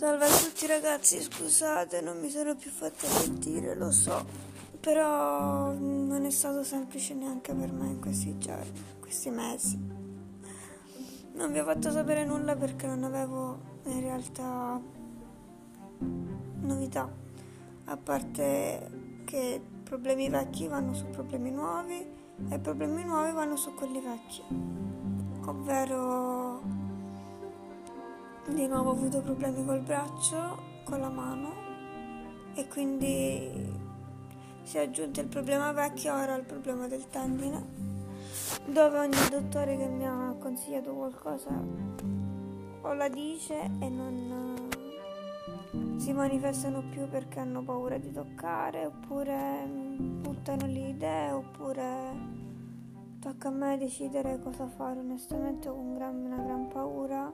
[0.00, 4.24] Salve a tutti ragazzi, scusate, non mi sono più fatta sentire, lo so,
[4.80, 9.78] però non è stato semplice neanche per me in questi giorni, questi mesi.
[11.34, 14.80] Non vi ho fatto sapere nulla perché non avevo in realtà
[16.60, 17.14] novità,
[17.84, 22.06] a parte che problemi vecchi vanno su problemi nuovi
[22.48, 24.42] e problemi nuovi vanno su quelli vecchi,
[25.44, 26.89] ovvero
[28.48, 31.52] di nuovo ho avuto problemi col braccio, con la mano
[32.54, 33.78] e quindi
[34.62, 37.64] si è aggiunto il problema vecchio ora il problema del tendine
[38.66, 41.50] dove ogni dottore che mi ha consigliato qualcosa
[42.82, 44.68] o la dice e non
[45.96, 52.38] si manifestano più perché hanno paura di toccare oppure buttano le idee oppure
[53.20, 54.98] tocca a me decidere cosa fare.
[54.98, 57.30] Onestamente ho un gran, una gran paura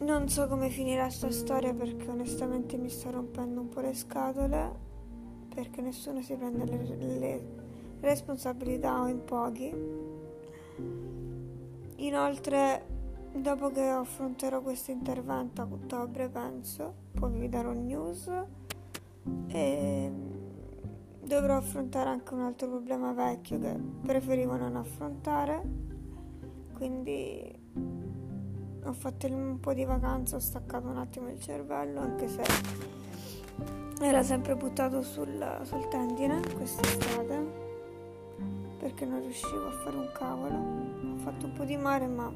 [0.00, 4.72] non so come finirà sta storia perché onestamente mi sta rompendo un po' le scatole
[5.54, 7.46] perché nessuno si prende le, le
[8.00, 9.72] responsabilità o in pochi.
[11.96, 12.86] Inoltre
[13.32, 18.30] dopo che affronterò questo intervento a ottobre penso poi vi darò news
[19.48, 20.12] e
[21.22, 25.62] dovrò affrontare anche un altro problema vecchio che preferivo non affrontare.
[26.74, 27.62] Quindi
[28.84, 32.42] ho fatto un po' di vacanza ho staccato un attimo il cervello anche se
[34.00, 37.62] era sempre buttato sul, sul tendine quest'estate
[38.78, 42.32] perché non riuscivo a fare un cavolo ho fatto un po' di mare ma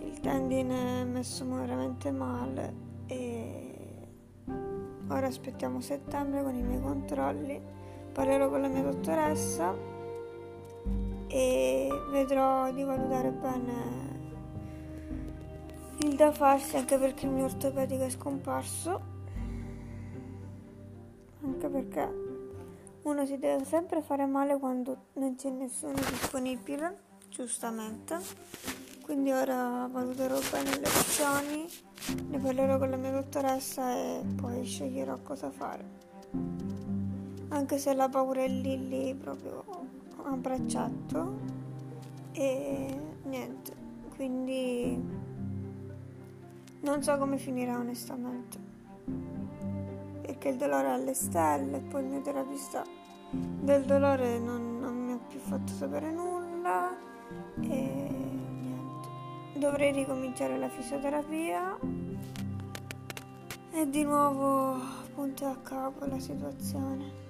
[0.00, 2.74] il tendine è messo veramente male
[3.06, 3.72] e
[5.12, 7.60] Ora aspettiamo settembre con i miei controlli.
[8.12, 9.74] Parlerò con la mia dottoressa
[11.26, 14.11] e vedrò di valutare bene
[15.98, 19.00] il da farsi anche perché il mio ortopedico è scomparso.
[21.44, 22.12] Anche perché
[23.02, 26.98] uno si deve sempre fare male quando non c'è nessuno disponibile,
[27.28, 28.18] giustamente.
[29.02, 31.66] Quindi ora valuterò bene le opzioni
[32.28, 36.00] ne parlerò con la mia dottoressa e poi sceglierò cosa fare.
[37.48, 39.64] Anche se la paura è lì lì proprio
[40.24, 41.38] a braccetto
[42.32, 43.72] e niente.
[44.16, 45.21] Quindi
[46.82, 48.58] non so come finirà onestamente.
[50.22, 52.84] Perché il dolore è alle stelle, poi il mio terapista
[53.30, 56.94] del dolore non, non mi ha più fatto sapere nulla
[57.60, 58.10] e
[59.54, 61.78] dovrei ricominciare la fisioterapia
[63.70, 64.76] e di nuovo
[65.14, 67.21] punto a capo la situazione.